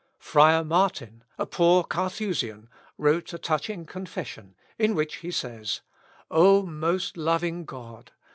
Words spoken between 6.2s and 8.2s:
"O most loving God!